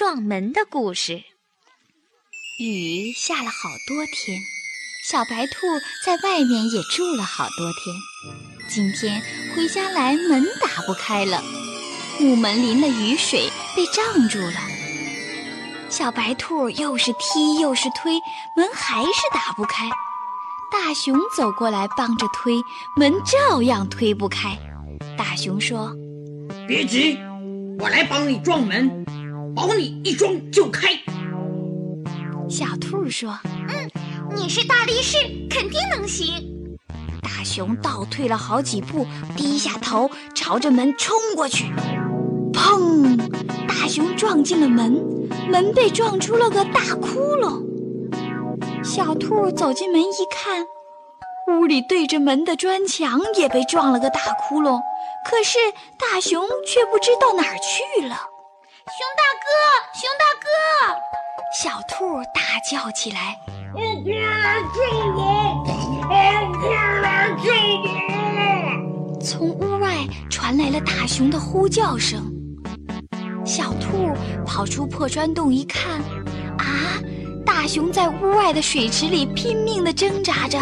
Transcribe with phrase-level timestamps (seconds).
[0.00, 1.24] 撞门的故事。
[2.58, 4.40] 雨下了好多天，
[5.04, 5.66] 小白兔
[6.02, 7.94] 在外面也住了好多天。
[8.66, 9.20] 今天
[9.54, 11.44] 回家来，门打不开了，
[12.18, 14.54] 木门淋了雨水，被胀住了。
[15.90, 18.14] 小白兔又是踢又是推，
[18.56, 19.90] 门还是打不开。
[20.72, 22.54] 大熊走过来帮着推，
[22.96, 24.58] 门照样推不开。
[25.18, 25.94] 大熊说
[26.66, 27.18] ：“别急，
[27.78, 29.04] 我来帮你撞门，
[29.60, 30.88] 保你一撞就开。”
[32.48, 33.90] 小兔说：“嗯，
[34.34, 35.18] 你是大力士，
[35.50, 36.34] 肯定能行。”
[37.22, 39.06] 大熊倒退了好几步，
[39.36, 41.66] 低下头朝着门冲过去，
[42.54, 43.18] 砰！
[43.68, 47.62] 大熊撞进了门，门被撞出了个大窟窿。
[48.82, 50.66] 小兔走进门一看，
[51.48, 54.80] 屋里对着门的砖墙也被撞了个大窟窿。
[55.28, 55.58] 可是
[55.98, 58.16] 大熊却不知道哪儿去了。
[58.90, 59.56] 熊大哥，
[59.98, 60.46] 熊大哥！
[61.52, 62.40] 小兔大
[62.70, 63.36] 叫起来
[63.74, 64.78] ：“快来救
[65.16, 65.64] 我！
[66.06, 66.70] 快
[67.00, 67.04] 来
[67.42, 72.32] 救我！”从屋外传来了大熊的呼叫声。
[73.44, 76.00] 小兔跑出破砖洞一看，
[76.58, 76.94] 啊！
[77.44, 80.58] 大熊在屋外的水池里拼命地挣扎着。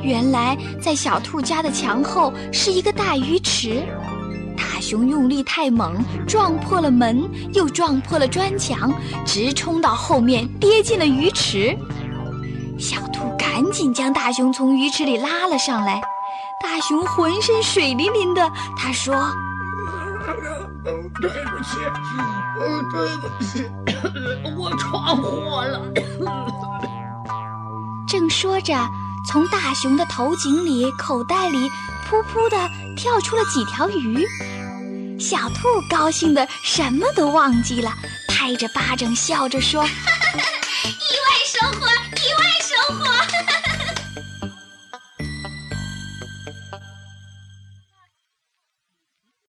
[0.00, 3.82] 原来，在小兔家的墙后是一个大鱼池。
[4.80, 8.90] 大熊用力太猛，撞破了门，又撞破了砖墙，
[9.26, 11.76] 直冲到后面，跌进了鱼池。
[12.78, 16.00] 小兔赶紧将大熊从鱼池里拉了上来。
[16.62, 19.14] 大熊浑身水淋淋的，他说
[21.20, 21.76] ：“对不起，
[22.90, 23.66] 对不起，
[24.56, 25.82] 我闯祸了。”
[28.08, 28.74] 正说着，
[29.28, 31.68] 从大熊的头颈里、口袋里，
[32.08, 32.56] 噗噗的
[32.96, 34.26] 跳出了几条鱼。
[35.20, 37.92] 小兔高兴的什么都忘记了，
[38.26, 39.86] 拍着巴掌笑着说：“。”